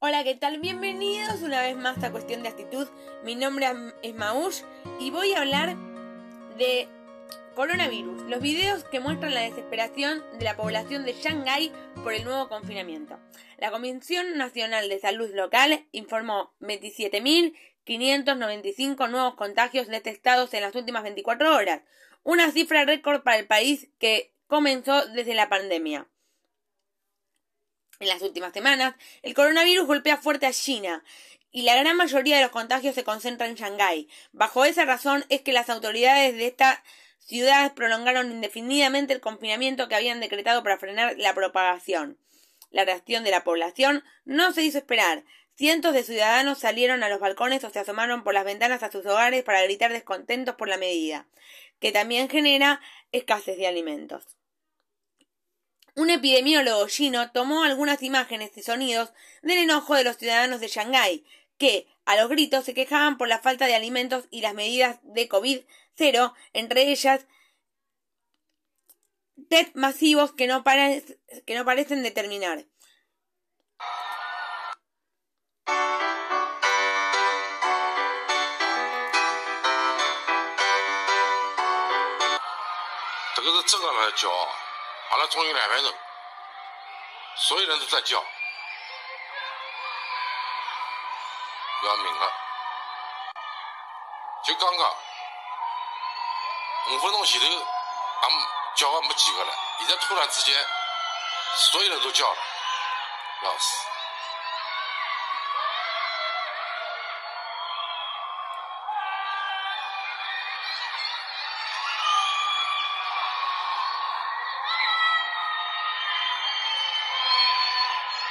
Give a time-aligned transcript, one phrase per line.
[0.00, 0.60] Hola, ¿qué tal?
[0.60, 2.86] Bienvenidos una vez más a Cuestión de Actitud.
[3.24, 3.66] Mi nombre
[4.04, 4.60] es Maush
[5.00, 5.76] y voy a hablar
[6.56, 6.86] de
[7.56, 11.72] coronavirus, los videos que muestran la desesperación de la población de Shanghái
[12.04, 13.18] por el nuevo confinamiento.
[13.58, 21.56] La Comisión Nacional de Salud Local informó 27.595 nuevos contagios detectados en las últimas 24
[21.56, 21.82] horas,
[22.22, 26.06] una cifra récord para el país que comenzó desde la pandemia.
[28.00, 31.02] En las últimas semanas, el coronavirus golpea fuerte a China
[31.50, 34.08] y la gran mayoría de los contagios se concentra en Shanghái.
[34.30, 36.84] Bajo esa razón es que las autoridades de esta
[37.18, 42.18] ciudad prolongaron indefinidamente el confinamiento que habían decretado para frenar la propagación.
[42.70, 45.24] La reacción de la población no se hizo esperar.
[45.56, 49.04] Cientos de ciudadanos salieron a los balcones o se asomaron por las ventanas a sus
[49.06, 51.26] hogares para gritar descontentos por la medida,
[51.80, 52.80] que también genera
[53.10, 54.37] escasez de alimentos.
[55.98, 59.12] Un epidemiólogo chino tomó algunas imágenes y sonidos
[59.42, 61.24] del enojo de los ciudadanos de Shanghái,
[61.58, 65.28] que, a los gritos, se quejaban por la falta de alimentos y las medidas de
[65.28, 67.26] COVID-0, entre ellas
[69.48, 72.64] test masivos que no, que no parecen determinar.
[85.10, 85.94] 好了，终于两分钟，
[87.36, 88.22] 所有人都在叫，
[91.84, 92.32] 要命了！
[94.44, 94.96] 就刚刚
[96.88, 98.30] 五分钟前头，俺
[98.76, 100.66] 叫的没几个了，现在突然之间，
[101.56, 102.38] 所有人都叫了，
[103.42, 103.86] 要死！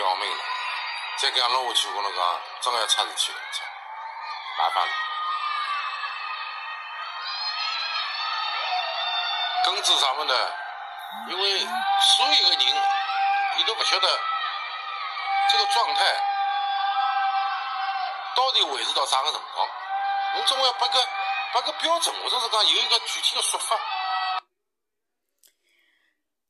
[0.00, 0.42] 要命了！
[1.18, 3.38] 再这样弄下去，我跟侬讲，真要出事体了，
[4.58, 4.92] 麻烦了。
[9.64, 10.34] 根治啥么呢？
[11.28, 12.82] 因为所有的人，
[13.56, 14.20] 你都不晓得
[15.50, 16.04] 这个状态
[18.34, 19.68] 到底维持到啥个辰光。
[20.34, 21.08] 侬总要把个
[21.52, 23.76] 把个标准，或者是讲有一个具体的说法。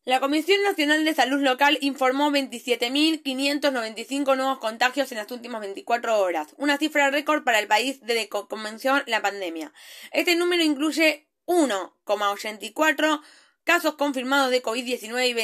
[0.06, 6.54] La Comisión Nacional de Salud Local informó 27.595 nuevos contagios en las últimas 24 horas,
[6.56, 9.74] una cifra récord para el país desde que comenzó la pandemia.
[10.10, 13.20] Este número incluye 1,84
[13.64, 15.34] casos confirmados de COVID-19 y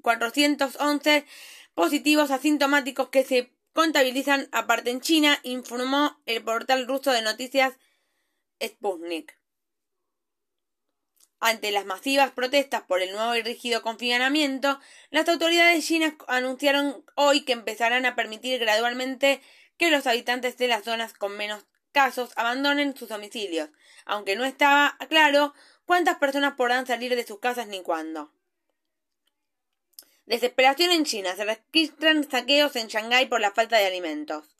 [0.00, 1.26] 26.411
[1.74, 7.74] positivos asintomáticos que se contabilizan aparte en China, informó el portal ruso de noticias
[8.64, 9.39] Sputnik.
[11.40, 14.78] Ante las masivas protestas por el nuevo y rígido confinamiento,
[15.10, 19.40] las autoridades chinas anunciaron hoy que empezarán a permitir gradualmente
[19.78, 23.70] que los habitantes de las zonas con menos casos abandonen sus domicilios,
[24.04, 25.54] aunque no estaba claro
[25.86, 28.30] cuántas personas podrán salir de sus casas ni cuándo.
[30.26, 31.34] Desesperación en China.
[31.34, 34.59] Se registran saqueos en Shanghái por la falta de alimentos.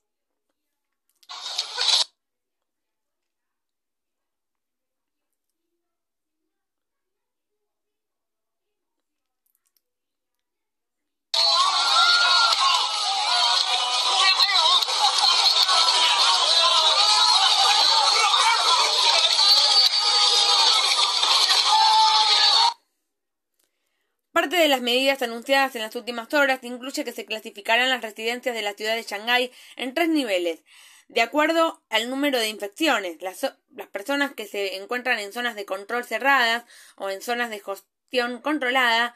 [24.50, 28.52] Parte de las medidas anunciadas en las últimas horas incluye que se clasificarán las residencias
[28.52, 30.64] de la ciudad de Shanghái en tres niveles,
[31.06, 33.22] de acuerdo al número de infecciones.
[33.22, 36.64] Las, las personas que se encuentran en zonas de control cerradas
[36.96, 39.14] o en zonas de gestión controlada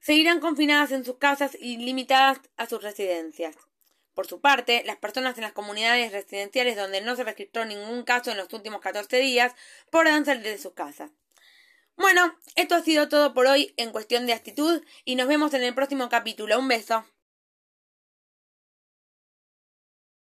[0.00, 3.56] seguirán confinadas en sus casas y limitadas a sus residencias.
[4.14, 8.30] Por su parte, las personas en las comunidades residenciales donde no se registró ningún caso
[8.30, 9.52] en los últimos 14 días
[9.90, 11.10] podrán salir de sus casas.
[11.96, 15.62] Bueno, esto ha sido todo por hoy en cuestión de actitud y nos vemos en
[15.62, 16.58] el próximo capítulo.
[16.58, 17.04] Un beso.